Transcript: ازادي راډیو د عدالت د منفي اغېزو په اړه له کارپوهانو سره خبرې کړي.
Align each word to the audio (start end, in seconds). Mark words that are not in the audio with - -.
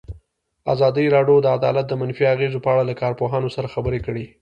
ازادي 0.73 1.05
راډیو 1.15 1.37
د 1.41 1.47
عدالت 1.57 1.85
د 1.89 1.93
منفي 2.01 2.23
اغېزو 2.33 2.63
په 2.65 2.69
اړه 2.73 2.83
له 2.89 2.95
کارپوهانو 3.01 3.53
سره 3.55 3.71
خبرې 3.73 3.99
کړي. 4.05 4.25